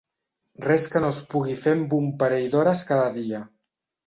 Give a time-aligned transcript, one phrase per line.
[0.65, 3.45] Res que no es pugui fer amb un parell d'hores cada dia.